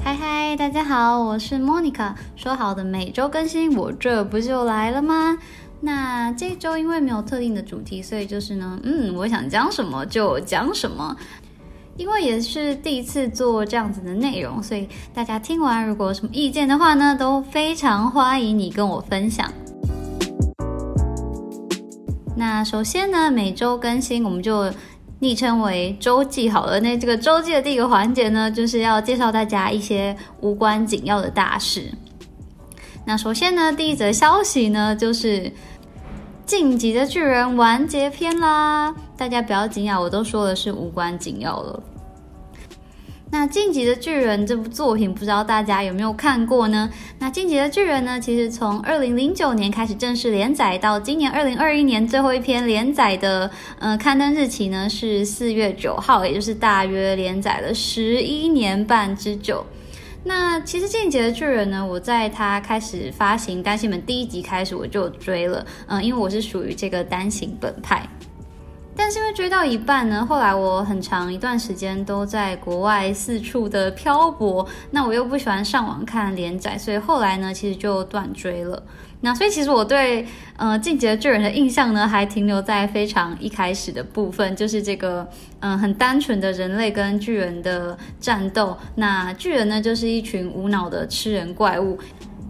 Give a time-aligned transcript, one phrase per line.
[0.00, 2.14] 嗨嗨，大家好，我是 Monica。
[2.36, 5.36] 说好的每周更新，我这不就来了吗？
[5.80, 11.16] 那这周因为没有特定的主题，所以就是呢，嗯，我想讲什么就讲什么。
[11.96, 19.52] 因为也是第一次做这样子的内容，所以大家听完如果有什么意见的话呢，都非常欢迎你跟我分享。
[22.36, 24.72] 那首先呢，每周更新，我们就
[25.20, 26.78] 昵称为周记好了。
[26.80, 31.92] 那这个周记的第一个环节呢，就是要介绍大家一些无关紧要的大事。
[33.04, 35.40] 那首先呢，第一则消息呢，就是
[36.46, 38.94] 《晋级的巨人》完结篇啦！
[39.16, 41.82] 大家不要惊讶，我都说的是无关紧要了。
[43.30, 46.88] 那《晋级的巨人》这部作品，不知道大家有没有看过呢？
[47.18, 59.64] 那《晋级的巨人》呢，其实从二零零九年开始正式连载，到今年二零二一年最后一篇连载的呃刊登日期呢是四月九号，也就是大约连载了十一年半之久。
[60.24, 68.08] 那其实《进击的巨人》呢，我在它开始发行单行本第一集开始我就追了，嗯，因为我是属于这个单行本派。
[69.00, 78.82] 但是因为追到一半呢，后来我很长一段时间都在国外四处的漂泊，那我又不喜欢上网看连载，所以后来呢，其实就断追了。
[79.20, 80.26] 那所以其实我对
[80.56, 85.26] 呃《进击的巨人》的印象呢，还停留在非常一开始的部分，就是这个
[85.60, 88.76] 嗯很单纯的人类跟巨人的战斗。
[88.96, 91.96] 那巨人呢，就是一群无脑的吃人怪物。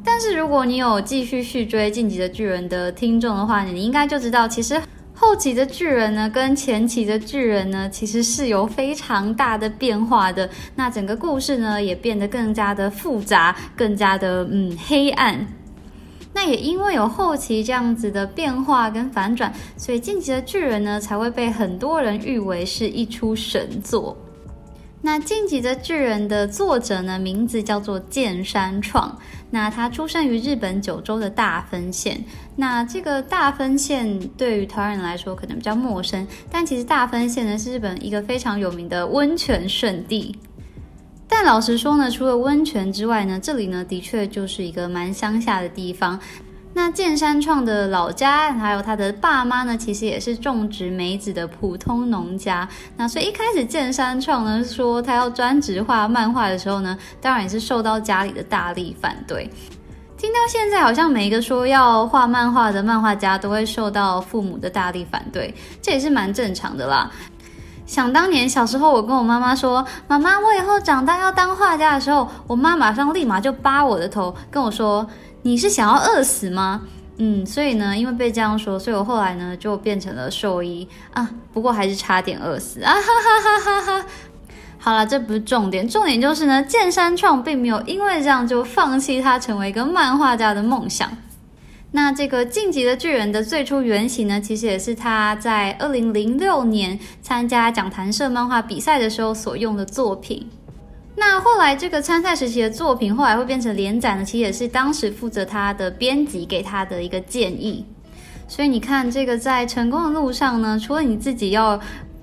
[0.03, 4.81] 但是如果你有继续续追《进击的巨人》的听众的话，你应该就知道其实。
[5.20, 10.48] 后期的巨人呢，跟前期的巨人呢，其实是有非常大的变化的。
[10.77, 15.44] 那整个故事呢，也变得更加的复杂，更加的嗯黑暗。
[16.33, 24.16] 那也因为有后期这样子的变化跟反转，所以晋级的巨人呢，才会被很多人誉为是一出神作。
[25.00, 29.19] 那晋级的巨人的作者呢，名字叫做剑山创。
[29.51, 32.23] 那他出生于日本九州的大分县。
[32.57, 40.37] 那这个大分县对于台湾人来说可能比较陌生，但其实大分县呢是日本一个非常有名的温泉圣地。
[41.31, 46.19] 但老实说呢，除了温泉之外呢，这里呢的确就是一个蛮乡下的地方。
[46.78, 52.68] 那剑山创的老家，还有他的爸妈呢，其实也是种植梅子的普通农家。
[52.96, 59.50] 那所以一开始剑山创呢说他要专职画漫画的时候呢，当然也是受到家里的大力反对。
[60.16, 65.52] 听到现在，好像每一个说要画漫画的漫画家都会受到父母的大力反对，
[65.83, 67.10] 这也是蛮正常的啦。
[67.86, 75.05] 想当年小时候，我跟我妈妈说：“妈妈，我以后长大要当画家的时候，我妈马上立马就扒我的头，跟我说。”
[75.43, 76.83] 你是想要饿死吗？
[77.19, 81.29] 嗯，所以呢，因为被这样说，所以我后来呢就变成了兽医啊。
[81.53, 82.95] 不过还是差点饿死啊！
[82.95, 84.07] 哈哈哈哈哈。
[84.79, 91.11] 好了，这不是重点，重点就是呢，剑山创并没有因为这样就放弃他成为一个漫画家的梦想。
[91.91, 100.49] 那这个晋级的巨人的最初原型呢，其实也是他在二零零六年参加讲谈社漫画比赛的时候所用的作品。
[101.18, 104.24] 那后来这个参赛时期的作品，后来会变成连载呢？
[104.24, 107.84] 其实也是当时负责他的编辑给他的一个建议。
[108.46, 111.78] 所以你看，这个在成功的路上呢，除了你自己要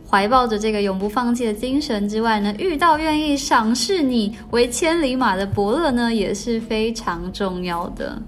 [0.10, 8.22] 怀抱着这个永不放弃的精神之外呢，遇到愿意赏识你为千里马的伯乐呢，也是非常重要的。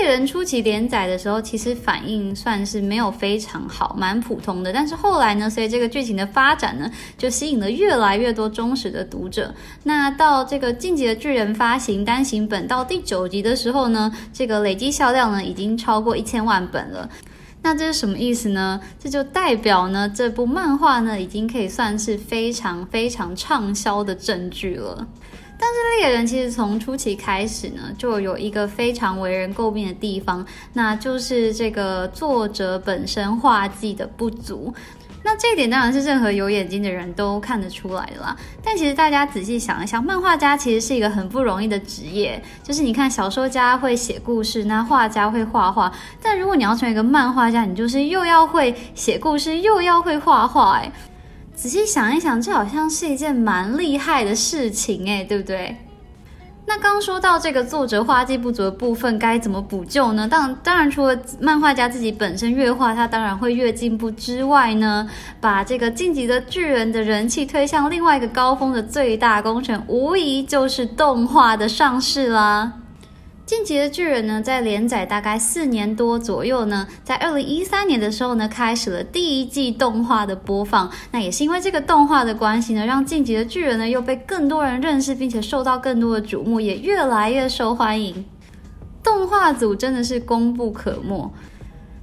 [0.00, 4.72] 猎人初期连载的时候，其实反应算是没有非常好，蛮普通的。
[4.72, 9.54] 但是后来呢，随着这个剧情的发展呢，就吸引了越来越多忠实的读者。
[9.84, 17.08] 那到这个晋级的巨人发行单行本到第九集的时候呢，这个累计销量呢已经超过一千万本了。
[17.60, 18.80] 那这是什么意思呢？
[19.00, 25.06] 这就代表呢，这部漫画呢已经可以算是非常非常畅销的证据了。
[25.58, 34.72] 但是猎人其实从初期开始呢，就有一个非常为人诟病的地方，那就是这个作者本身画技的不足。
[35.24, 38.34] 那这一点当然是任何有眼睛的人都看得出来的啦。
[38.62, 42.40] 但其实大家仔细想一想，漫画家其实是一个很不容易的职业。
[42.62, 45.92] 就是你看，小说家会写故事，那画家会画画。
[46.22, 50.90] 但如果你要成为一个漫画家，你就是又要会写故事，又要会画画，哎。
[51.58, 55.74] 仔细想一想，这好像是一件蛮厉害的事情诶，对不对？
[56.66, 60.28] 那刚说到这个作者画技不足的部分，该怎么补救呢？
[60.28, 65.10] 当当然，除了漫画家自己本身越画，他当然会越进步之外呢，
[65.40, 72.72] 把这个晋级的巨人的人气推向另外一个高峰的最大工程，无疑就是动画的上市啦。
[73.48, 80.90] 进击的巨人呢，在连载大概四年多左右呢，在二零一三年的时候呢，开始了第一季动画的播放。
[81.10, 88.22] 那也是因为这个动画的关系呢，让进击的巨人呢又被更多人认识，并且受到更多的瞩目，也越来越受欢迎。
[89.02, 91.32] 动画组真的是功不可没。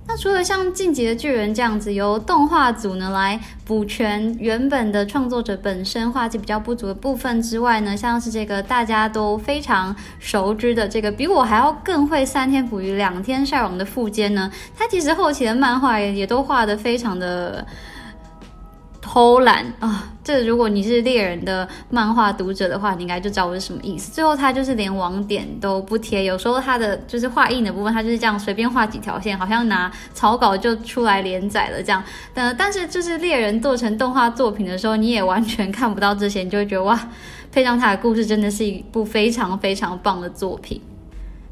[0.08, 17.66] 那除了像《进击的巨人》这样子由动画组呢来补全原本的创作者本身画技比较不足的部分之外呢，像是这个大家都非常熟知的这个比我还要更会三天捕鱼两天晒网的富坚呢，他其实后期的漫画也也都画的非常的。
[19.06, 20.12] 偷懒啊！
[20.24, 24.12] 这如果你是猎人的漫画读者的话，你应该就知道我是什么意思。
[24.12, 32.04] 最后他就是连网点都不贴，有时候他的就是画印的部分，他就是这样随便画几条线，好像拿草稿就出来连载了这样。
[32.34, 37.00] 呃，但是就是猎人做成动画作品的时候，你也完全看不到这些，你就会觉得哇，
[37.52, 40.82] 配上他的故事，真的是一部非常非常棒的作品。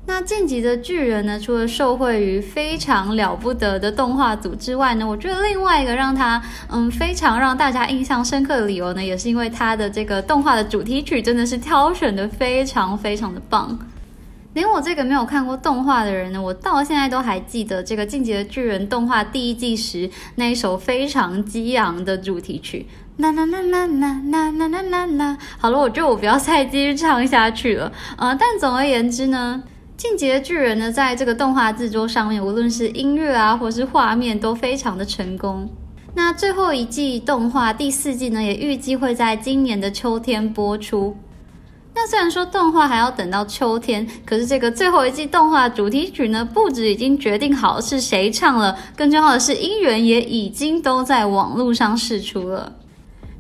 [0.05, 1.39] 那《晋级的巨人》呢？
[1.39, 13.79] 除了受惠于非常了不得的动画组之外呢，我觉得另外一个让他嗯非常让大家印象深刻的理由呢，也是因为他的这个动画的主题曲真的是挑选的非常非常的棒。
[14.53, 22.85] 连我这个没有看过动画的人呢，我到现在都还记得这个《晋级的巨人》动画第一季时那一首非常激昂的主题曲。
[23.17, 25.37] 啦啦啦啦啦啦啦啦啦啦。
[25.57, 27.91] 好了，我觉得我不要再继续唱下去了。
[28.17, 29.63] 呃，但总而言之呢。
[29.95, 35.69] 进击的巨人呢，在这个动画制作上面，无论是音乐啊，或是画面，都非常的成功。
[36.15, 41.15] 那最后一季动画第四季呢，也预计会在今年的秋天播出。
[41.95, 52.73] 那虽然说动画还要等到秋天，可是这个最后一季动画主题曲呢，不止已经决定好是谁唱了，更重要的是音源也已经都在网络上释出了。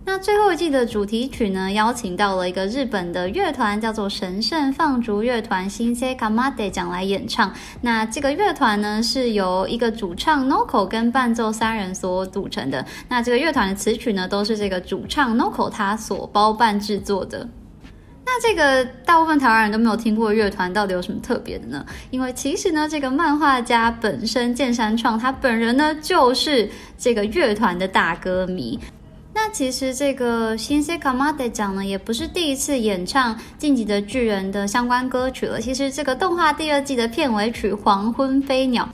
[0.05, 7.53] 那最后一季的主题曲呢，邀请到了一个日本的乐团，叫做神圣放逐乐团新 C Kamade 奖来演唱。
[7.81, 12.85] 那这个乐团呢，是由一个主唱 Noko 跟伴奏三人所组成的。
[13.07, 17.47] 那这个乐团的词曲呢，都是这个主唱 Noko 他所包办制作的。
[18.25, 21.85] 那这个大部分台湾人都没有听过乐团，到底有什么特别的呢？
[22.11, 28.77] 因为其实呢，这个漫画家本身剑山创他本人呢，就是这个乐团的大歌迷。
[29.35, 35.59] 那其实这个新西卡马德奖呢，也不是第一次演唱《晋级的巨人》的相关歌曲了。
[35.59, 38.87] 其实这个动画第二季的片尾曲《黄昏飞鸟》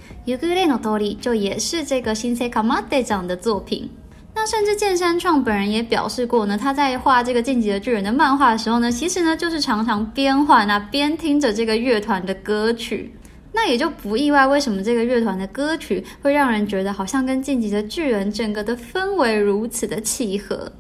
[1.20, 3.90] 就也是这个新西卡马德奖的作品。
[4.34, 13.14] 那甚至剑山创本人也表示过呢，他在画这个《晋级的巨人》的漫画的时候呢，其实呢就是常常边画那边听着这个乐团的歌曲。
[13.52, 20.72] 那也就不意外，为什么这个乐团的歌曲会让人觉得好像跟《晋级的巨人》整个的氛围如此的契合。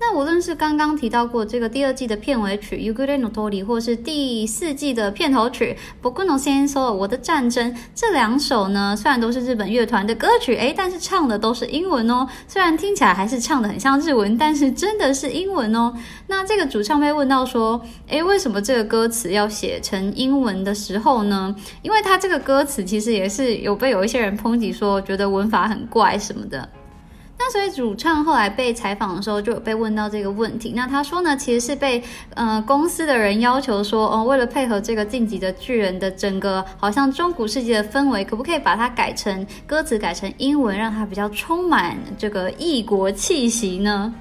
[0.00, 12.28] 那无论是刚刚提到过这个第二季的片尾曲《u g u r e no Tori》，或是第四季的片头曲《Boku no Senso》我的战争，这两首呢，虽然都是日本乐团的歌曲，诶，但是唱的都是英文哦。
[12.46, 15.92] 虽然听起来还是唱的很像日文，但是真的是英文哦。
[16.28, 21.54] 那这个主唱被问到说，诶，为什么这个歌词要写成英文的时候呢？
[21.82, 26.68] 因为他这个歌词其实也是有被有一些人抨击说，觉得文法很怪什么的。
[27.40, 30.72] 那所以主唱后来被采访的时候，就有被问到这个问题。
[30.74, 32.02] 那他说呢，其实是被
[32.34, 44.12] 呃公司的人要求说，哦，为了配合这个晋级的巨人的整个好像中古世界的氛围，可不可以把它改成歌词改成英文，让它比较充满这个异国气息呢？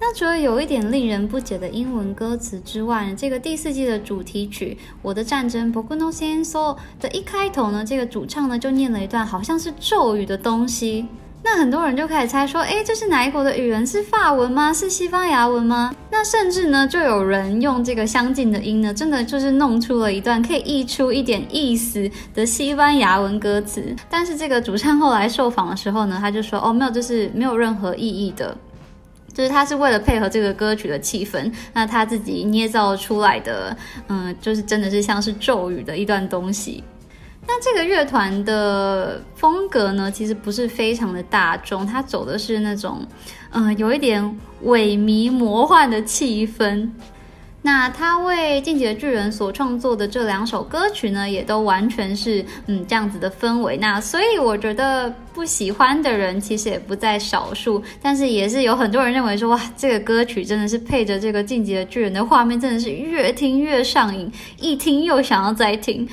[0.00, 11.06] 那除了有一点令人不解的英文歌词之外，这个第四季的主题曲《我的战争》（Boku no Senso） 的一开头呢，这个主唱呢就念了一段好像是咒语的东西。
[11.44, 13.84] 那很多人就开始猜说，哎，这是哪一国的语言？
[13.84, 14.72] 是法文吗？
[14.72, 15.92] 是西班牙文吗？
[16.08, 23.94] 那甚至呢，就有人用这个相近的音呢，真的就是弄出了一段可以译出一点意思的西班牙文歌词。
[24.08, 28.56] 但是这个主唱后来受访的时候呢，他就说，哦，没有，这是没有任何意义的，
[29.34, 36.84] 就是他是为了配合这个歌曲的气氛，那他自己捏造出来的，嗯，就是真的是像是咒语的一段东西。
[37.46, 43.06] 那这个乐团的风格呢，其实不是非常的大众，它走的是那种，
[43.50, 44.22] 嗯，有一点
[44.64, 46.88] 萎靡魔幻的气氛。
[47.64, 53.76] 那他为《进击的巨人》所创作的这两首歌曲呢，也都完全是嗯这样子的氛围。
[53.76, 66.08] 那所以我觉得不喜欢的人其实也不在少数，但是也是有很多人认为说，哇，这个歌曲真的是配着这个《进击的巨人》的画面，真的是越听越上瘾，一听又想要再听。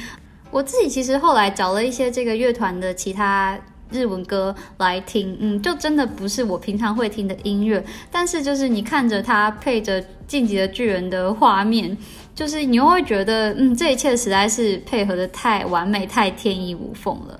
[0.52, 3.58] 我自己其实后来找了一些这个乐团的其他
[3.92, 7.84] 日文歌来听，嗯，就真的不是我平常会听的音乐。
[8.12, 11.98] 但是就是你看着它配着《晋级的巨人》的画面，
[12.36, 17.40] 就是你又会觉得，嗯，这一切实在是配合的太完美、太天衣无缝了。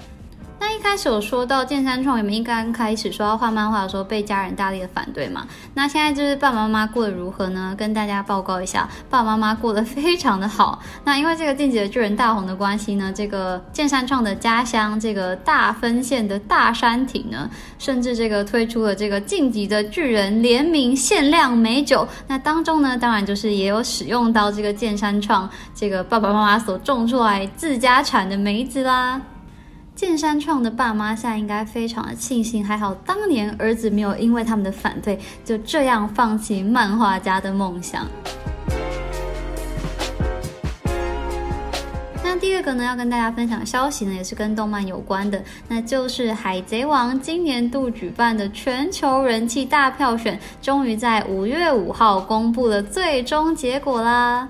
[0.80, 5.46] 一开始有说到剑山创原本刚开始说要画漫画的时候被家人大力的反对嘛？
[5.74, 7.76] 那现在就是爸爸妈妈过得如何呢？
[7.78, 10.82] 跟大家报告一下，爸爸妈妈过得非常的好。
[11.04, 22.08] 那因为这个晋级的巨人大红的关系呢，这个剑山创的家乡这个大分县的大山町呢，甚至这个推出了这个晋级的巨人联名限量美酒。
[22.26, 29.20] 那当中呢，当然就是也有使用到这个剑山创这个爸爸妈妈所种出来自家产的梅子啦。
[30.00, 38.08] 剑山创的爸妈现在应该非常的庆幸，还好当年儿子没有因为他们的反对，就这样放弃漫画家的梦想。
[42.24, 54.48] 那第二个呢，要跟大家分享消息呢，也是跟动漫有关的，那就是《海贼王》今年度举办的全球人气大票选，终于在五月五号公布了最终结果啦。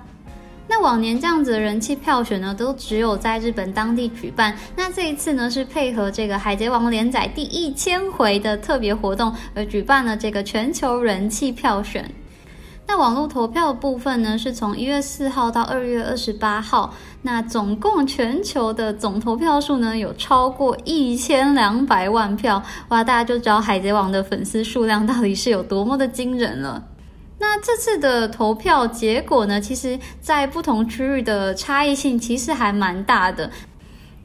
[0.72, 4.56] 那往年这样子的人气票选呢，都只有在日本当地举办。
[4.76, 12.10] 那这一次呢，是配合这个《海贼王》连载第一千回的特别活动而举办了这个全球人气票选。
[12.86, 16.94] 那网络投票部分呢，是从一月四号到二月二十八号。
[17.24, 22.62] 那总共全球的总投票数呢，有超过一千两百万票。
[22.90, 26.84] 哇，大家就知道《海贼王》的粉丝数量到底是有多么的惊人了。
[27.40, 29.62] 那这次的投票结果呢？
[29.62, 33.50] 其实，在不同区域的差异性其实还蛮大的。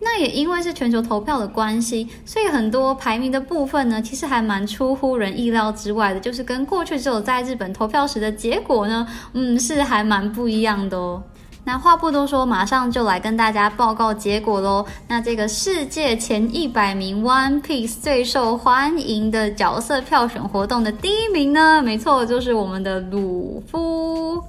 [0.00, 6.20] 那也因为是全球投票的关系，所以很多排名的部分呢，其实还蛮出乎人意料之外的。
[6.20, 11.22] 就是跟过去只有在日本投票时的结果呢，嗯，是还蛮不一样的哦。
[11.66, 14.84] 那话不多说，马上就来跟大家报告结果喽。
[15.08, 24.42] 那这个世界前一百名 One Piece 最受欢迎的角色票选活动的第一名呢，没错，就是我们的鲁夫。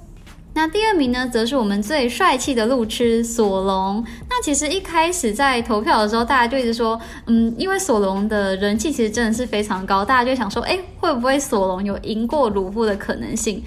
[0.52, 4.04] 那第二名呢，则是我们最帅气的路痴索隆。
[4.28, 13.62] 那其实一开始在投票的时候，大家就一直说，嗯，因为索隆的人气其实真的是非常高，大家就想说，哎，会不会索隆有赢过鲁夫的可能性？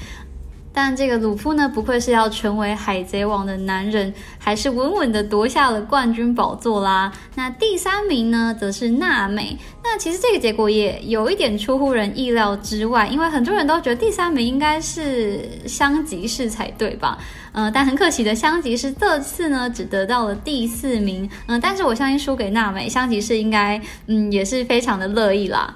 [0.71, 7.11] 但这个鲁夫呢，不愧是要成为海贼王的男人，还是稳稳的夺下了冠军宝座啦。
[7.35, 9.57] 那第三名呢，则是娜美。
[9.83, 17.17] 那其实这个结果也有一点出乎人意料之外，因为很多人都觉得第三名应该是香吉士才对吧？
[17.53, 21.27] 嗯，但很可惜的，香吉士这次呢，只得到了第四名。
[21.47, 25.75] 嗯，但是我相信输给娜美，香吉士应该嗯也是非常的乐意啦。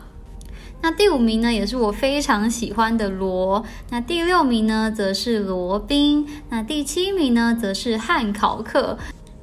[0.84, 3.64] 那第五名呢，也是我非常喜欢的罗。
[3.90, 6.28] 那第六名呢，则是罗宾。
[6.50, 8.98] 那第七名呢，则是汉考克。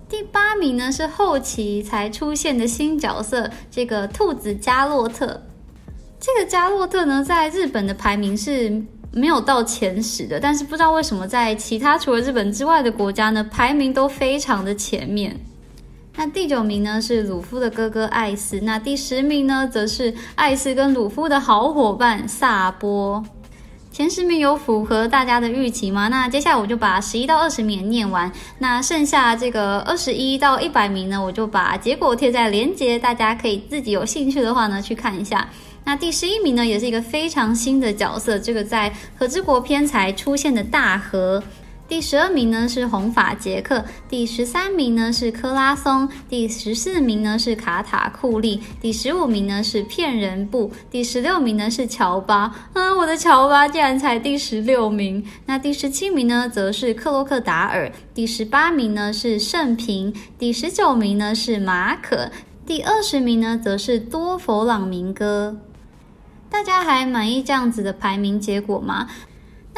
[0.06, 5.40] 第八名呢，是后期才出现的新角色，这个兔子加洛特。
[6.20, 8.70] 这个加洛特呢，在日本的排名是
[9.10, 15.34] 没有到前十的，但是不知道为什么，在其他除了日本之外的国家呢，排名都非常的前面。
[16.22, 23.24] 那第九名呢是鲁夫的哥哥艾斯，那第十名呢则是艾斯跟鲁夫的好伙伴萨波。
[23.90, 26.08] 前十名有符合大家的预期吗？
[26.08, 35.48] 那接下来我就把十一到二十名念完，那剩下这个二十一到一百名呢，我就把结果贴在链接，大家可以自己有兴趣的话呢去看一下。
[35.84, 41.42] 那第十一名呢也是一个非常新的角色，这个在和之国篇才出现的大和。
[41.90, 52.42] 第十二名呢是红发杰克，第十三名呢是克拉松，第十四名呢是卡塔库利，第十五名呢是骗人布，第十六名呢是乔巴。
[52.74, 55.26] 啊，我的乔巴竟然才第十六名。
[55.46, 62.30] 那第十七名呢则是克洛克达尔，第十八名呢是盛平，第十九名呢是马可，
[62.64, 65.56] 第二十名呢则是多佛朗明哥。
[66.48, 69.08] 大家还满意这样子的排名结果吗？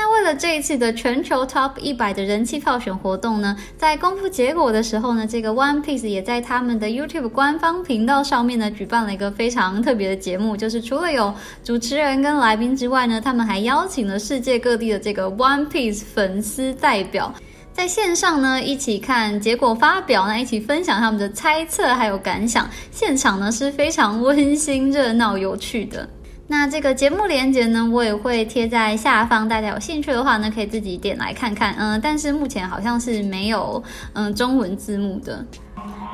[0.03, 11.33] 那为了这一次的全球 Top 一百的人气票选活动呢，在公布结果的时候呢，这个 One Piece 也在他们的 YouTube 官方频道上面呢，举办了一个非常特别的节目，就是除了有
[11.63, 17.33] 主持人跟来宾之外呢，他们还邀请了世界各地的这个 One Piece 粉丝代表，
[17.73, 26.09] 在线上呢一起看结果发表，那一起分享他们的猜测还有感想，现场呢是非常温馨、热闹、有趣的。
[26.53, 31.75] 那这个节目连接呢，我也会贴在下方，大家有兴趣的话呢，可以自己点来看看。
[31.79, 33.83] 嗯，但是目前好像是没有
[34.13, 35.43] 嗯中文字幕的。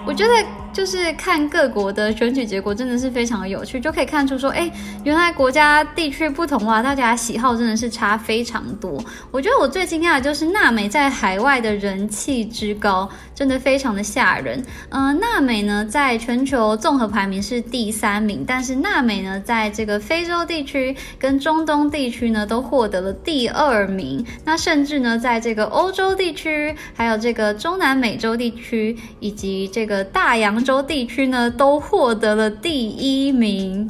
[0.06, 0.32] 我觉得
[0.78, 4.70] 就是看各国的选举结果，真的是非常的有趣，就可以看出说，哎，
[5.02, 9.02] 原来国家地区不同啊，大家喜好真的是差非常多。
[9.32, 14.64] 我觉得我最惊讶的就是娜美在海外的人气之高，真的非常的吓人。
[14.90, 24.24] 嗯，娜美呢，在全球综合排名是第三名，但是娜美呢，在这个非洲地区跟中东地区呢，都获得了第二名。
[24.44, 33.88] 那甚至呢，在这个欧洲地区，还有这个中南美洲地区，以及这个大洋州地区呢，都获得了第一名。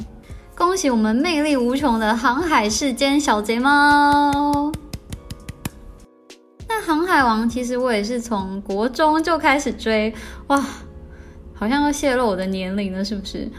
[0.55, 4.71] 恭喜我们魅力无穷的航海世间小睫毛！
[6.69, 10.13] 那《航海王》其实我也是从国中就开始追，
[10.47, 10.65] 哇，
[11.53, 13.51] 好像要泄露我的年龄了，是不是？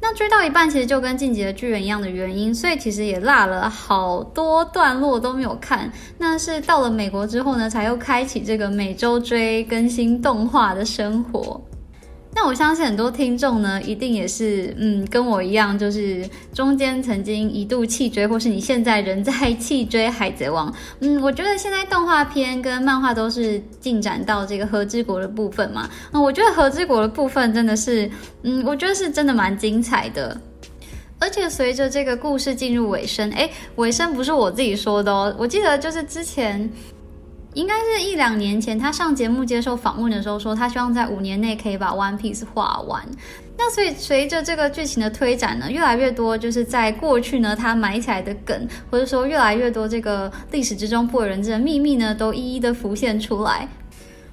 [0.00, 5.92] 那追到一半，其实就跟《进击的巨人》一样的原因，所以其实也落了好多段落都没有看。
[6.16, 11.60] 那是到了美国之后呢，才又开启这个每周追更新动画的生活。
[12.34, 20.72] 那我相信很多听众呢，一定也是，嗯，跟我一样，就是中间曾经一度弃追，或是你现在仍在弃追《海贼王》。
[21.00, 25.88] 嗯，我觉得现在动画片跟漫画都是进展到这个和之国的部分嘛。
[26.12, 28.10] 嗯，我觉得和之国的部分真的是，
[28.44, 30.40] 嗯，我觉得是真的蛮精彩的。
[31.18, 36.68] 而且随着这个故事进入尾声，哎，尾声不是我自己说的哦，我记得就是之前。
[37.54, 43.02] 应该是一两年前，他上节目接受访问的时候说，他希望在五年内可以把 One Piece 画完。
[43.58, 53.68] 那所以随着这个剧情的推展呢，越来越多就是在过去呢他埋起来的梗，或者说越来越多这个历史之中不为人知的秘密呢，都一一的浮现出来。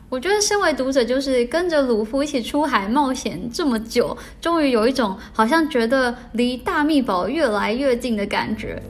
[0.08, 8.82] 我觉得身为读者，就是跟着鲁夫一起出海冒险这么久，终于有一种好像觉得离大秘宝越来越近的感觉。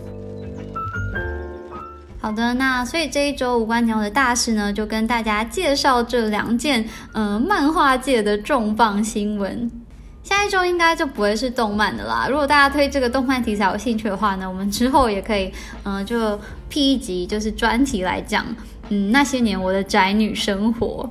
[2.22, 9.72] 好的，那所以这一周无关紧要的大事呢，就跟大家介绍这两件，嗯，漫画界的重磅新闻。
[10.22, 12.28] 下一周应该就不会是动漫的啦。
[12.30, 15.52] 如果大家对这个动漫题材有兴趣的话呢，我们之后也可以，
[15.84, 18.46] 嗯，就 P 一集就是专题来讲，
[18.90, 21.10] 嗯，那些年我的宅女生活。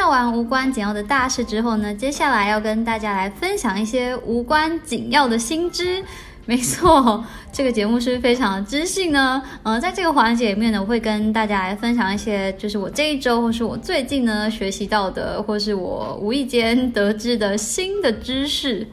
[0.00, 6.02] 绍完无关紧要的大事之后呢，接下来要跟大家来分享一些无关紧要的新知。
[6.46, 9.42] 没错，这个节目是非常的知性呢。
[9.62, 18.88] 呃，在这个环节里面呢，我会跟大家来分享一些，就是我这一周或是我最近呢学习到的，或是我无意间得知的新的知识。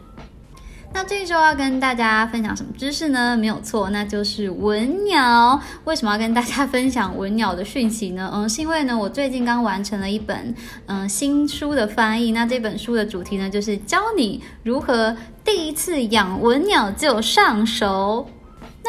[0.94, 3.38] 那这一周要跟大家分享什么知识呢？
[3.38, 5.62] 没有错，那就是文鸟。
[5.84, 8.32] 为什么要跟大家分享文鸟的讯息呢？
[8.34, 10.54] 嗯，是因为呢，我最近刚完成了一本
[10.88, 12.32] 嗯新书的翻译。
[12.32, 18.28] 那这本书的主题呢，就是教你如何第一次养文鸟就上手。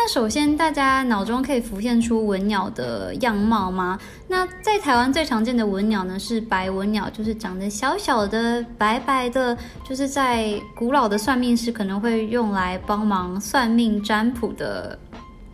[0.00, 3.98] 那首先，大家脑中可以浮现出文鸟的样貌吗？
[4.28, 14.96] 那在台湾最常见的文鸟呢，是白文鸟，就是长得小小的、白白的，就是在古老的算命师可能会用来帮忙算命占卜的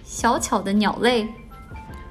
[0.05, 1.27] 小巧的鸟类。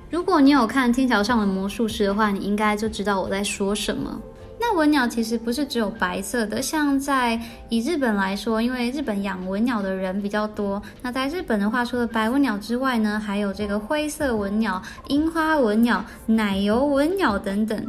[0.10, 4.20] 如果你有看《天桥上的魔术师》的话，你应该就知道我在说什么。
[4.66, 10.82] 那文鸟其实不是只有白色的，像在以日本来说，因为日本养文鸟的人比较多。
[11.02, 17.86] 那在日本的话，除了白文鸟之外呢，还有这个灰色文鸟、樱花文鸟、奶油文鸟等等。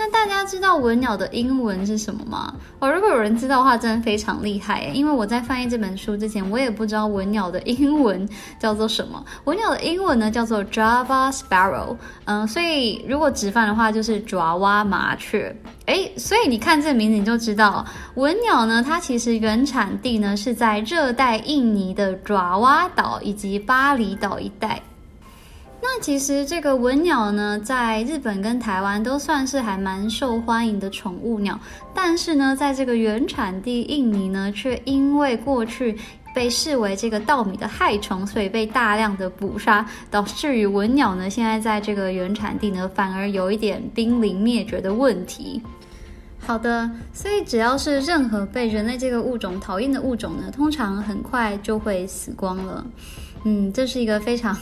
[0.00, 2.54] 那大家知道文鸟的英文是什么吗？
[2.78, 8.26] 哦，如果有人知道的话，真的非常厉害因为我在翻译这本书之前，我也不知道文鸟的英文
[8.60, 9.24] 叫做什么。
[9.42, 15.52] 文鸟的英文呢叫做 Java Sparrow，嗯，所以如果直翻的话就是爪哇麻雀。
[15.86, 17.84] 诶，所以你看这名字你就知道，
[18.14, 24.80] 文鸟呢它其实原产地呢是在热带印尼的爪哇岛以及巴厘岛一带。
[25.80, 31.58] 那其实这个文鸟呢，在日本跟台湾都算是还蛮受欢迎的宠物鸟，
[31.94, 35.96] 但是呢，在这个原产地印尼呢，却因为过去
[36.34, 45.62] 被视为这个稻米的害虫，所以被大量的捕杀，导致于文鸟呢，现在在这个原产地呢，反而有一点濒临灭绝的问题。
[46.40, 52.84] 好的，所以只要是任何被人类这个物种讨厌的物种呢，通常很快就会死光了。
[53.44, 54.56] 嗯，这是一个非常。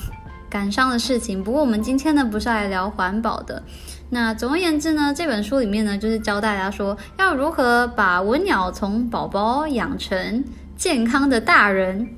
[0.48, 1.42] 感伤的事情。
[1.42, 3.62] 不过我们今天呢，不是来聊环保的。
[4.10, 10.44] 那总而言之呢，这本书里面呢，就是教大家说要如何把文鸟从宝宝养成
[10.76, 12.08] 健康的大人。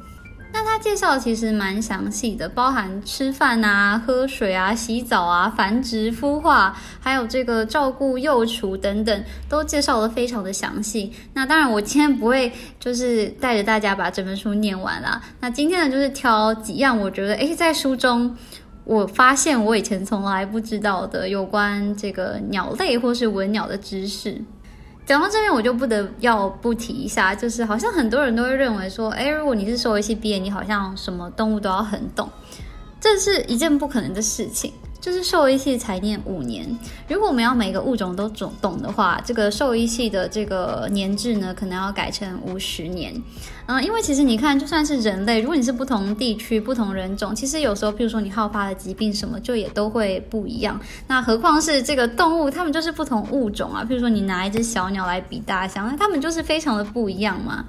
[0.53, 11.13] 那他介绍其实蛮详细的，包含吃饭啊、喝水啊、洗澡啊、繁殖、孵化，还有这个照顾幼雏等等，都介绍的非常的详细。
[11.35, 15.21] 那当然，我今天不会就是带着大家把整本书念完啦。
[15.41, 18.35] 那今天呢，就是挑几样我觉得诶，在书中
[18.85, 24.43] 我发现我以前从来不知道的有关这个鸟类或是文鸟的知识。
[25.09, 32.29] 讲到这边，我就不得要不提一下，就是好像很多人都会认为说，哎，如果你是兽医系毕业，你好像什么动物都要很懂，
[33.01, 34.71] 这是一件不可能的事情。
[35.01, 36.67] 就是兽医系才念五年，
[37.09, 43.15] 如果我们要每个物种都懂懂的话，这个兽医系的这个年制呢，可能要改成五十年。
[43.67, 50.81] 嗯，因为其实你看，就算是人类，如果你是不同地区、不同人种，其实有时候，譬如说你好发的疾病什么，就也都会不一样。
[51.07, 53.87] 那何况是这个动物，它们就是不同物种啊。
[53.89, 57.65] 譬如说你拿一只小鸟来比大象，那它们就是非常的不一样嘛。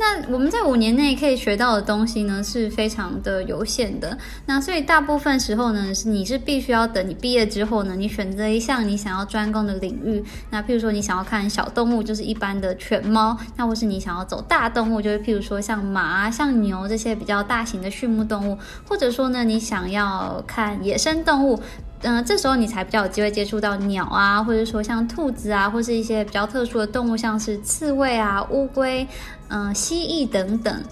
[0.00, 4.16] 那我们在五年内可以学到的东西呢，是非常的有限的。
[4.46, 10.24] 那所以大部分时候呢，是你是必须要等你毕业之后呢，你选择一项你想要专攻的领域。
[10.48, 18.56] 那譬如说你想要看小动物，就是一般的犬猫；那或是你想要走大动物，就是譬如说像马、像牛这些比较大型的畜牧动物；
[18.88, 21.60] 或者说呢，你想要看野生动物。
[22.02, 29.06] 嗯，这时候你才比较有机会接触到鸟啊，或者说像兔子啊，或是一些比较特殊的动物，像是刺猬啊、乌龟、
[29.48, 30.82] 嗯、蜥蜴等等。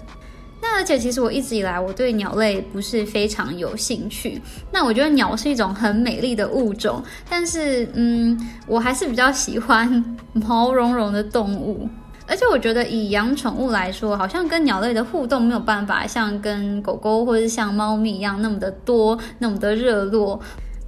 [0.61, 4.41] 那而且其实我一直以来我对鸟类不是非常有兴趣。
[4.71, 11.89] 那我觉得鸟是一种很美丽的物种，但是嗯，我还是比较喜欢 毛茸茸的动物。
[12.27, 20.39] 而且我觉得以养宠物来说，好像跟鸟类的互动没有办法像跟狗狗或者像猫咪一样那么的多，那么的热络。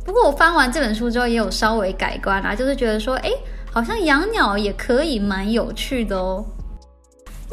[0.03, 3.29] 不过我翻完这本书之后，也有稍微改观啦，就是觉得说，哎，
[3.71, 6.43] 好像养鸟也可以蛮有趣的哦。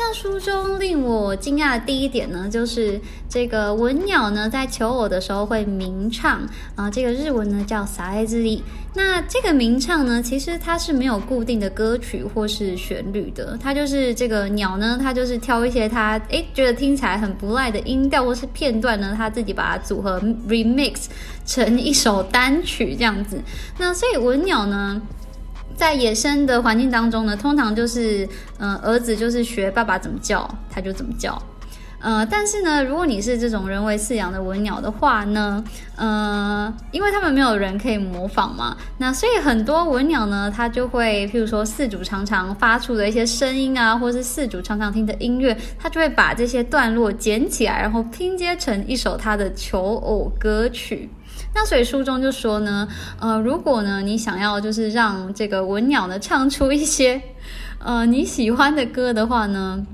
[0.01, 8.63] 那书中令我惊讶的第一点呢，就是这个文鸟呢，在求偶的时候会鸣唱啊，这个日文呢叫撒爱之力。
[8.95, 21.07] 那这个鸣唱呢，其实它是没有固定的歌曲或是旋律的，它就是这个鸟呢，它就是挑一些它诶觉得听起来很不赖的音调或是片段呢，它自己把它组合 remix
[21.45, 23.43] 成一首单曲这样子。
[23.77, 25.03] 那所以文鸟呢？
[25.79, 31.41] 在野生的环境当中呢，通常就是，嗯，儿子就是学爸爸怎么叫，他就怎么叫，
[32.01, 35.63] 呃，但是呢，如果你是这种人为饲养的文鸟的话呢，
[35.95, 51.09] 呃，因为他们没有人可以模仿嘛，那所以很多文鸟呢，它就会，譬如说饲主常常发出的一些声音啊，或是饲主常常听的音乐，它就会把这些段落捡起来，然后拼接成一首它的求偶歌曲。
[51.61, 52.87] 那所以书中就说呢，
[53.19, 57.21] 呃，如果呢你想要就是让这个文鸟呢唱出一些，
[57.85, 59.85] 呃你喜欢的歌的话呢，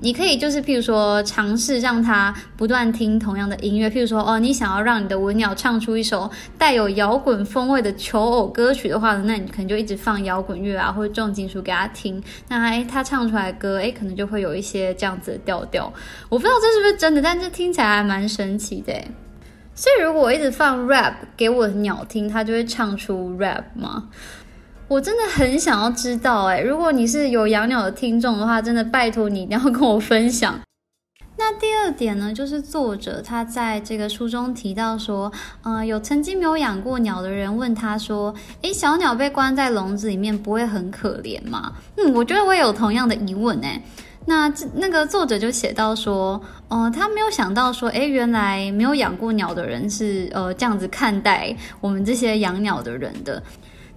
[0.00, 15.92] 你可以就是譬如说尝试让它不断听同样的音乐，譬如说哦你想要让你的文鸟唱出一首带有摇滚风味的求偶歌曲的话呢，那你可能就一直放摇滚乐啊或者重金属给它听，那哎它唱出来的歌哎可能就会有一些这样子的调调，
[16.28, 18.94] 我不知道这是不是真的，但这听起来还蛮神奇的。
[19.74, 24.08] 所以，如果我一直放 rap 给我的鸟听，它就会唱出 rap 吗？
[24.88, 30.60] 我真的很想要知道，哎，如果你是有养鸟的听众的话，真的拜托你一定要跟我分享。
[31.38, 35.32] 那第二点呢，就是作者他在这个书中提到说，
[35.62, 41.72] 呃，有曾经没有养过鸟的人问他说，诶，小鸟被关在笼子里面不会很可怜吗？
[41.96, 43.82] 嗯，我觉得我也有同样的疑问，哎。
[44.24, 53.42] 那这那个作者就写到说，呃，他没有想到说，诶，原来没有养过鸟的人是呃这样子看待我们这些养鸟的人的。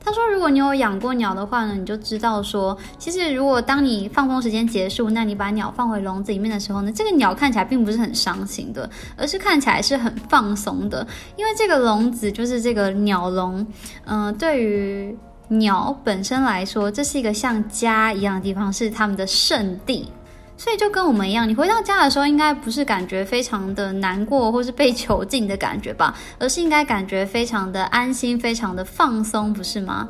[0.03, 13.65] 他说，如果你有养过鸟的话呢，你就知道说，其实如果当你放风时间结束，那你把鸟放回笼子里面的时候呢，这个鸟看起来并不是很伤心的，而是看起来是很放松的，因为这个笼子就是这个鸟笼，
[14.05, 15.17] 嗯，对于。
[15.47, 20.11] 鸟本身来说，这是一个像家一样的地方，是他们的圣地，
[20.57, 30.07] 所以就跟我们一样，你回到家的时候，应该不是感觉非常的难过，或是被囚禁的感觉吧，而是应该感觉非常的安心，非常的放松，不是吗？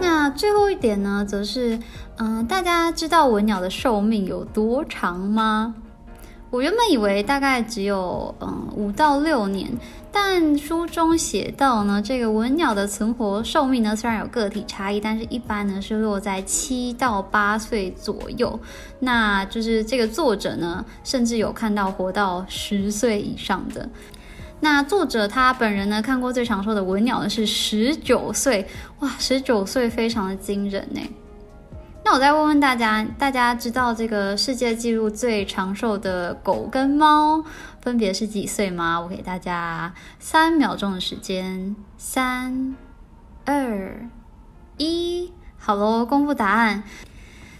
[0.00, 1.78] 那最后一点呢，则是，
[2.18, 5.74] 嗯，大家知道文鸟的寿命有多长吗？
[6.50, 9.70] 我原本以为大概只有嗯五到六年，
[10.10, 18.58] 但书中写到呢，这个文鸟的存活寿命呢，虽然有个体差异，但是一般呢是落在七到八岁左右。
[19.00, 23.88] 那就是这个作者呢，甚至有看到活到十岁以上的。
[24.60, 28.66] 那作者他本人呢，看过最长寿的文鸟呢是十九岁，
[29.00, 31.00] 哇，十九岁非常的惊人呢。
[32.10, 37.44] 那我再问问大家，大家知道这个世界纪录最长寿的狗跟猫
[37.82, 38.98] 分别是几岁吗？
[38.98, 42.74] 我给大家三秒钟的时间，三、
[43.44, 44.08] 二、
[44.78, 46.82] 一，好喽，公布答案。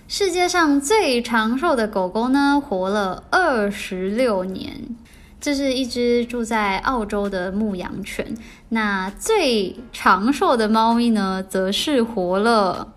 [0.06, 4.96] 世界上最长寿的狗狗呢，活了二十六年。
[5.38, 8.34] 这是一只住在澳洲的牧羊犬。
[8.70, 12.94] 那最长寿的猫咪呢，则是活了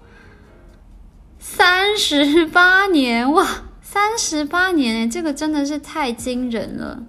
[1.44, 3.46] 三十八年哇！
[3.82, 7.04] 三十八年，这个真的是太惊人了。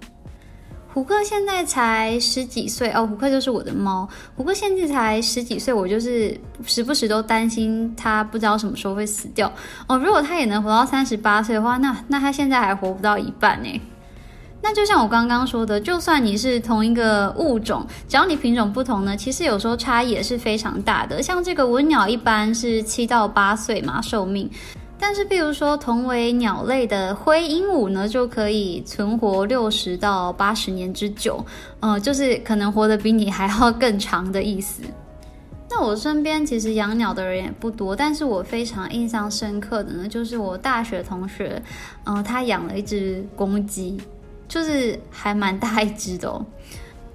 [0.91, 4.09] 胡克现在才十几岁哦，胡克就是我的猫。
[4.35, 9.51] 胡克现在才十几岁，我就是时不时都担心他不知道什么时候会死掉
[9.87, 9.97] 哦。
[9.97, 13.81] 如果他也能活到三十八岁的话，那那他现在还活不到一半呢。
[14.65, 21.21] 那就像我刚刚说的，就算你是同一个物种，只要你品种不同呢，其实有时候差异也是非常大的。
[21.21, 24.49] 像这个文鸟一般是七到八岁嘛寿命。
[24.97, 31.45] 但是，比如说同为鸟类的灰鹦鹉呢，就可以存活六十到八十年之久，
[31.81, 34.81] 呃，就是可能活得比你还要更长的意思。
[35.69, 41.61] 那我身边其实养鸟的人也不多，但是我非常印象深刻的呢，就是我大学同学，
[42.05, 43.99] 嗯，他养了一只公鸡，
[44.47, 46.45] 就是还蛮大一只的哦。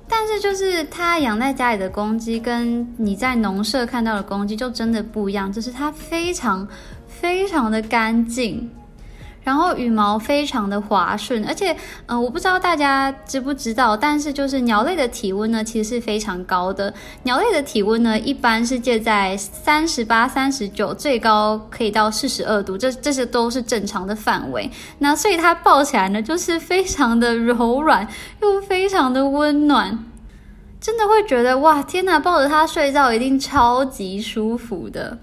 [0.09, 6.69] 但是就是它养在家里的公鸡，跟你在农舍看到的公鸡就真的不一样，就是它非常。
[7.21, 8.71] 非常的干净，
[9.49, 16.93] 然后羽毛非常的滑顺，而且，嗯，我不知道大家知不知道，但是就是鸟类的体温呢，其实是非常高的。
[17.23, 24.71] 鸟类的体温呢，一般是介在三十八、三十九，最高可以到四十二度，这这些都是正常的范围。
[24.99, 28.07] 那所以它抱起来呢，就是非常的柔软，
[28.43, 30.05] 又非常的温暖，
[30.79, 35.17] 真的会觉得哇，天哪，抱着它睡觉一定超级舒服的。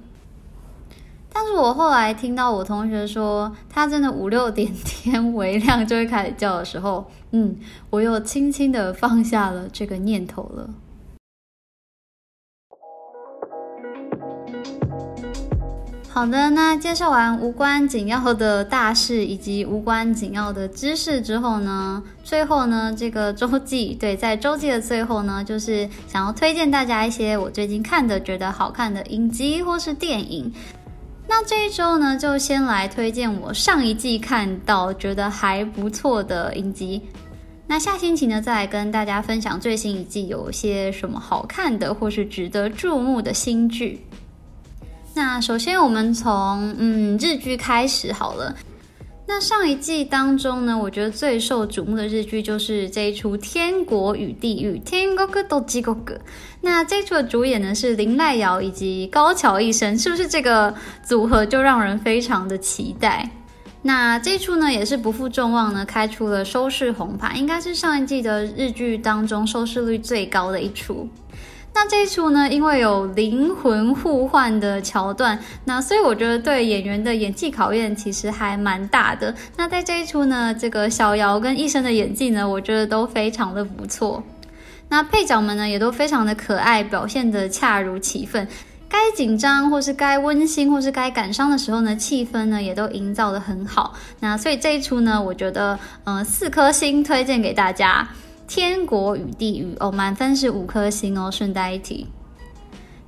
[1.38, 7.58] 但是我后来听到我同学说，他真的五六点天微亮就会开始叫的时候，嗯，
[7.90, 10.70] 我又轻轻的放下了这个念头了。
[16.08, 30.54] 好的，那介绍完无关紧要的大事以及无关紧要的知识之后呢，最后呢，这个周记，对，在周记的最后呢，就是想要推荐大家一些我最近看的觉得好看的影集或是电影。
[31.38, 37.02] 那这一周呢，就先来推荐我上一季看到觉得还不错的影集。
[37.68, 44.06] 那下星期呢，再来跟大家分享最新一季有些什么好看的或是值得注目的新剧。
[45.14, 48.56] 那首先我们从嗯日剧开始好了。
[49.28, 54.78] 那上一季当中呢，我觉得最受瞩目的日剧就是这一出《天国与地狱》。
[54.84, 55.98] 天国都地国
[56.62, 63.28] 那这一出的主演呢是林濑遥以及高桥一生，是不是这个组合就让人非常的期待？
[63.82, 71.10] 那这一出呢也是不负众望呢，开出了收视红牌，应该是上一季的日剧当中收视率最高的一出。
[71.78, 79.36] 那这一出呢，因为有灵魂互换的桥段，那所以我觉得对演员的演技考验其实还蛮大的。
[79.58, 84.24] 那在这一出呢，这个小姚跟医生的演技呢，我觉得都非常的不错。
[84.88, 88.48] 那配角们呢，也都非常的可爱，表现的恰如其分。
[88.88, 93.94] 该紧张或是该温馨或是该感伤的时候呢，气氛呢也都营造的很好。
[94.22, 98.08] 那所以这一出呢，我觉得，嗯，四颗星推荐给大家。
[98.48, 101.30] 天国与地狱哦，满分是五颗星哦。
[101.32, 102.08] 顺带一提，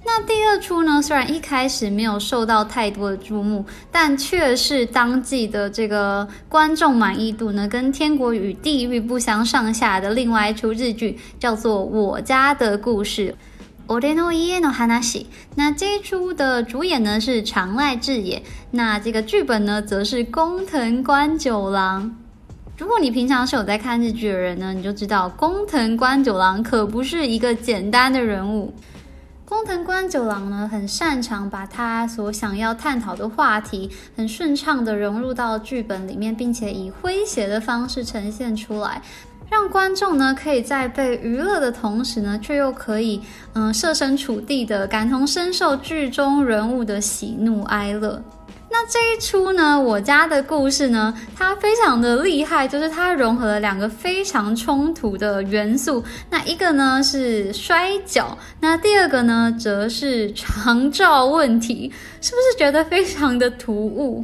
[0.06, 13.36] 那第二出呢，虽然一开始没有受到太多的注目，但却是当季的这个观众满意度呢，跟天国与地狱不相上下的另外一出日剧，叫做《我家的故事》。
[15.56, 22.14] 那这一出的主演呢是长濑智也，那这个剧本呢则是工藤官九郎。
[22.78, 28.72] 如果你平常是有在看日剧的人呢，你就知道工藤官九郎可不是一个简单的人物。
[29.46, 39.02] 工藤官九郎呢，很擅长把他所想要探讨的话题，很顺畅的融入到剧本里面，并且以诙谐的方式呈现出来，
[39.50, 43.20] 让观众呢可以在被娱乐的同时呢，却又可以
[43.54, 48.22] 嗯设身处地的感同身受剧中人物的喜怒哀乐。
[48.80, 56.04] 那这一出呢，我家的故事呢，它非常的厉害，就是它融合了两个非常冲突的元素。
[56.30, 64.24] 那一个呢是摔跤，那第二个呢则是长照问题，是不是觉得非常的突兀？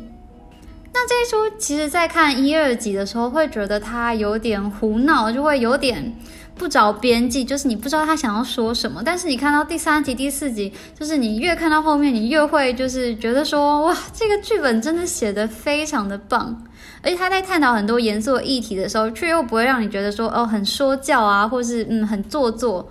[0.93, 6.15] 那这一出其实，在看一二集的时候，会觉得它有点胡闹，就会有点。
[6.55, 9.01] 不着边际，就是你不知道他想要说什么。
[9.03, 16.63] 但是你看到第三集、第四集，就是你越看到后面，你越会就是觉得说，哇，这个剧本真的写的非常的棒。
[17.01, 22.87] 而且他在探讨很多严肃的议题的时候，却又不会让你觉得说，哦，很说教啊，或是嗯，很做作。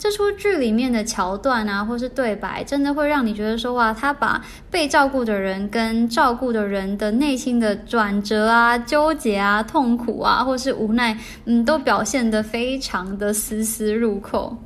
[0.00, 14.56] 这出剧里面的桥段啊，或是对白，真的会让你觉得说哇，他把被照顾的人跟照顾的人的内心的转折啊、纠结啊、痛苦啊，或是无奈，嗯，都表现得非常的丝丝入扣。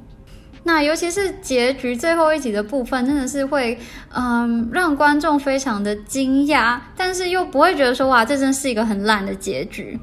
[0.62, 3.76] 那尤其是结局最后一集的部分，真的是会，
[4.14, 9.98] 嗯，让观众非常的惊讶，但是又不会觉得说哇，这真是一个很烂的结局，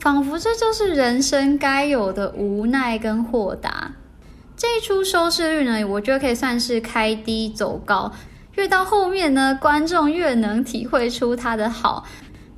[0.00, 3.92] 仿佛这就是人生该有的无奈跟豁达。
[4.64, 8.10] 这一出收视率呢，我觉得可以算是开低走高，
[8.54, 12.06] 越到后面呢，观众越能体会出它的好。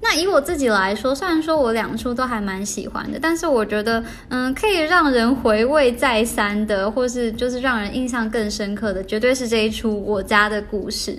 [0.00, 11.10] 那以我自己来说，虽然说我两出都还蛮喜欢的，但是我觉得，嗯，可以让人回味再三的，或是就是让人印象更深刻的，绝对是这一出《我家的故事》。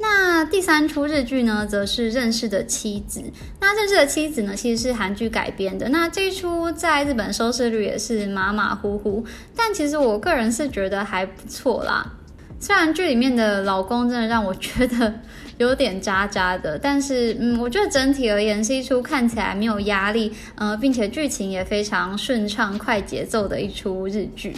[0.00, 3.20] 那第三出日剧呢，则是《认识的妻子》。
[3.60, 5.88] 那《认识的妻子》呢，其实是韩剧改编的。
[5.88, 9.24] 那这一出在日本收视率也是马马虎虎，
[9.56, 12.14] 但其实我个人是觉得还不错啦。
[12.60, 15.14] 虽然剧里面的老公真的让我觉得
[15.58, 24.54] 有点渣渣的， 但是嗯，我觉得整体而言是一出看起来没有压力，呃，并且剧情也非常顺畅、快节奏的一出日剧。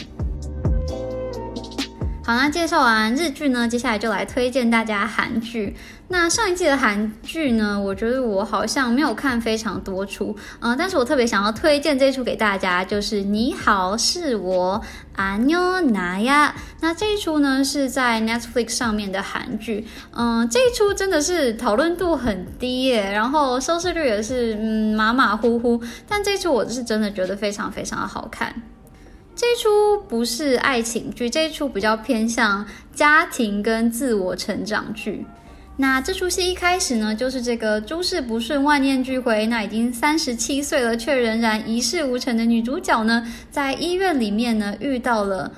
[2.23, 5.75] 好，那介绍完日剧呢，接下来就来推荐大家韩剧。
[6.09, 14.81] 那上一季的韩剧呢，我觉得我好像没有看非常多出，嗯，但是我特别想要推荐这一出给大家，就是《你好，是我
[15.17, 16.55] 阿妞拿呀》。
[16.81, 28.55] 那这一出呢是在 Netflix 上面的韩剧，嗯，这一出真的是讨论度很低耶，然后收视率也是嗯马马虎虎，但这一出我是真的觉得非常非常的好看。
[29.35, 35.25] 这一出不是爱情剧，这一出比较偏向家庭跟自我成长剧。
[35.77, 45.53] 那这出戏一开始呢，就是这个诸事不顺、万念俱灰，那已经三十七岁了却仍然一事无成的女主角呢，在医院里面呢遇到了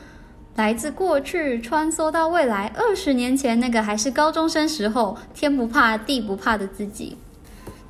[0.54, 7.16] 来自过去穿梭到未来二十年前那个还是高中生时候天不怕地不怕的自己。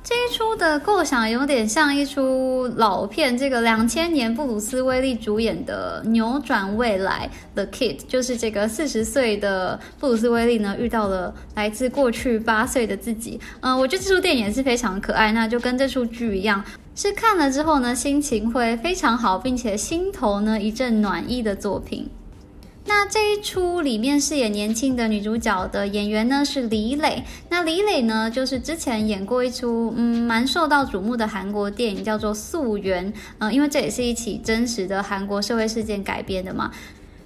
[0.03, 13.39] 这一出的构想有点像一出老片，这个两千年布鲁斯威利主演的《扭转未来》The Kid，就是这个四十岁的布鲁斯威利呢遇到了来自过去八岁的自己。
[13.61, 16.61] 嗯，我觉得这出电影是非常可爱，那就跟这出剧一样，
[16.95, 22.09] 是看了之后呢心情会非常好，并且心头呢一阵暖意的作品。
[22.85, 27.23] 那这一出里面饰演年轻的女主角的演员呢是李磊。
[27.49, 33.11] 那李磊呢，就是之前演过一出嗯蛮受到瞩目的韩国电影，叫做《溯源》。
[33.39, 36.71] 嗯，因为这也是一起真实的韩国社会事件改编的嘛。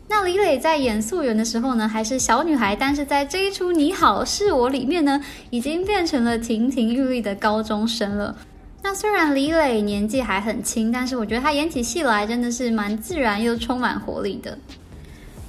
[0.10, 8.38] 那李磊在演《溯源》的时候呢，还是小女孩，但是在这一出《你好，是我》里面呢，已经变成了亭亭玉立的高中生了。
[8.84, 14.58] 那虽然李磊年纪还很轻，但是我觉得他演起戏来真的是蛮自然又充满活力的。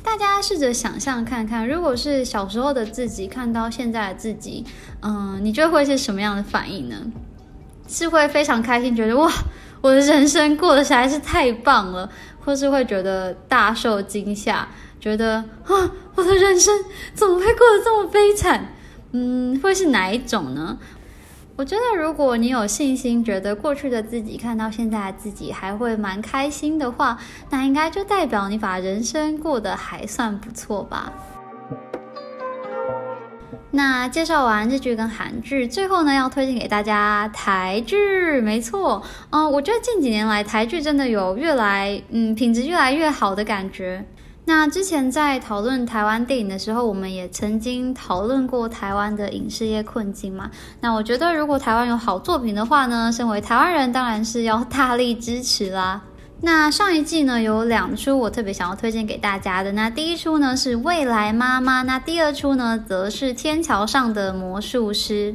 [0.08, 4.64] 大家试着想象看看，如果是小时候的自己看到现在的自己，
[5.02, 6.96] 嗯，你觉得会是什么样的反应呢？
[7.86, 9.30] 是会非常开心，觉得哇，
[9.82, 12.10] 我的人生过得实在是太棒了，
[12.42, 14.66] 或是会觉得大受惊吓，
[14.98, 16.74] 觉得啊，我的人生
[17.14, 18.74] 怎么会过得这么悲惨？
[19.12, 20.78] 嗯，会是哪一种呢？
[21.58, 27.18] 我觉得，如果你有信心，觉得过去的自己看到现在的自己还会蛮开心的话，
[27.50, 31.12] 那应该就代表你把人生过得还算不错吧。
[33.72, 38.40] 那介绍完日剧跟韩剧，最后呢要推荐给大家台剧。
[38.40, 44.04] 没错，嗯，我觉得近几年来台剧真的有越来嗯品质越来越好的感觉。
[44.48, 50.50] 那之前在讨论台湾电影的时候，我们也曾经讨论过台湾的影视业困境嘛。
[50.80, 56.00] 那我觉得，如果台湾有好作品的话呢，身为台湾人当然是要大力支持啦。
[56.40, 65.32] 那上一季呢有两出我特别想要推荐给大家的，那第一出呢是《未来妈妈》，那第二出呢则是《天桥上的魔术师》。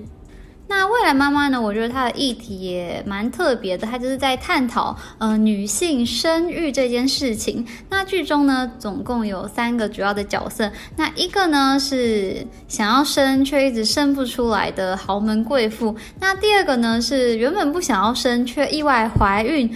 [0.75, 1.61] 那未来妈妈呢？
[1.61, 7.63] 我觉得她的议题也蛮特别的，她就是在探讨呃女性生育这件事情。
[7.91, 10.71] 那剧中呢，总共有三个主要的角色。
[10.97, 15.95] 那一个呢是想要生却一直生不出来的豪门贵妇。
[16.19, 19.71] 那第二个呢是原本不想要生却意外怀孕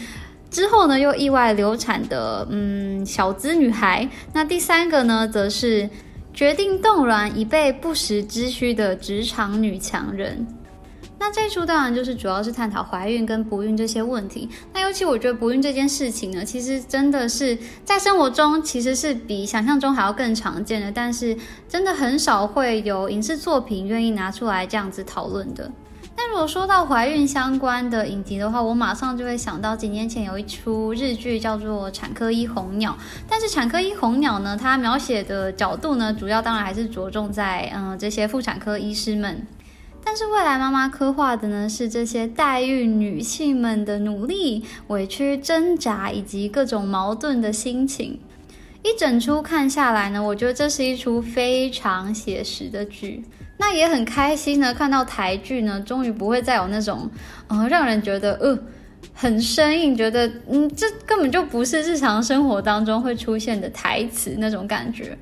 [0.49, 4.09] 之后呢又意外流产的嗯小资女孩。
[4.33, 5.87] 那第三个呢则是
[6.33, 10.47] 决定冻卵以备不时之需的职场女强人。
[11.19, 14.47] 那这一出当然就是主要是探讨怀孕跟不孕这些问题。
[14.73, 21.35] 那尤其我觉得不孕这件事情呢，其实真的是在生活中其实是比想象中还要更常见的，但是
[21.67, 25.71] 真的很少会有影视作品愿意拿出来这样子讨论的。
[26.19, 32.91] 那如果说到怀孕相关的影集的话，我马上就会想到几年前有一出日剧叫做《产科医红鸟》，
[33.29, 39.45] 但是《产科医红鸟》呢，它描写的角度呢，主要当然还是着重在嗯这些妇产科医师们，
[40.17, 48.19] 是未来妈妈刻画的呢，是这些代孕女性们的努力、委屈、挣扎以及各种矛盾的心情。
[48.81, 53.23] 一整出看下来呢，我觉得这是一出非常写实的剧。
[53.59, 57.07] 那也很开心呢，看到台剧呢，终于不会再有那种，
[57.47, 58.57] 呃，让人觉得呃
[59.13, 65.15] 很生硬，觉得嗯这根本就不是日常生活当中会出现的台词那种感觉。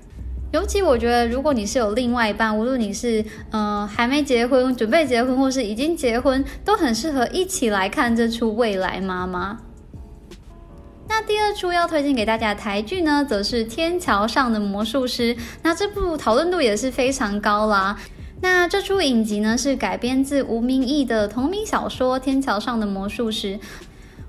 [0.56, 9.60] 尤其我觉得，如果你是有另外一半，无论你是嗯还没结婚、准备结婚，或是已经结婚，都很适合一起来看这出《未来妈妈》。
[11.10, 15.36] 那第二出要推荐给大家的台剧呢，则是《天桥上的魔术师》。
[15.62, 18.00] 那这部讨论度也是非常高啦。
[18.40, 23.58] 那这出影集呢，是改编自吴明义的同名小说《天桥上的魔术师》。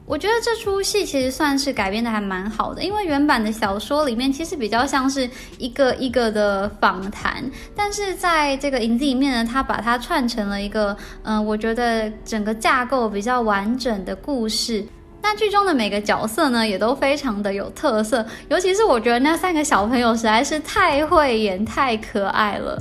[0.06, 5.28] 我觉得这出戏其实算是改编的还蛮好的，因为原版的小说里面其实比较像是
[5.58, 7.44] 一个一个的访谈，
[7.74, 14.86] 但是在这个影子里面呢，它把它串成了一个，嗯，我觉得整个架构比较完整的故事。
[15.20, 22.80] 那剧中的每个角色呢，也都非常的有特色，尤其是我觉得那三个小朋友实在是太会演、太可爱了。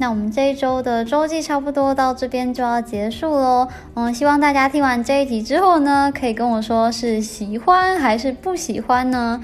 [0.00, 3.68] 那我们这一周的周记差不多到这边就要结束喽。
[3.92, 9.38] 嗯，希望大家听完这一集之后呢，可以跟我说是喜欢还是不喜欢呢？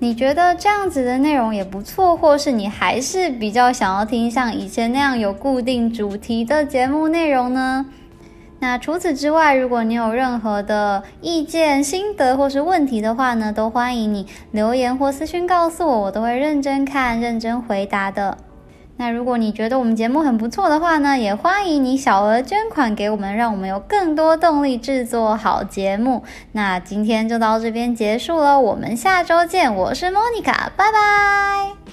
[0.00, 7.86] 你觉得这样子的内容也不错，或是你还是比较想要听像以前那样有固定主题的节目内容呢？
[8.60, 18.36] 那除此之外，如果你有任何的意见、心得或是问题的话呢，都欢迎你留言或私讯告诉我，我都会认真看、认真回答的。
[18.96, 26.22] 那如果你觉得我们节目很不错的话呢，也欢迎你小额捐款给我们，让我们有更多动力制作好节目。
[26.52, 31.83] 那今天就到这边结束了，我们下周见，我是莫妮卡，拜拜。